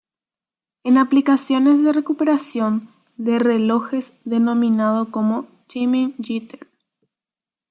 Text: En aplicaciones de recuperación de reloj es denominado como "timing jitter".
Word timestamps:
En 0.83 0.97
aplicaciones 0.97 1.83
de 1.83 1.93
recuperación 1.93 2.89
de 3.17 3.37
reloj 3.37 3.93
es 3.93 4.13
denominado 4.25 5.11
como 5.11 5.45
"timing 5.67 6.15
jitter". 6.17 6.67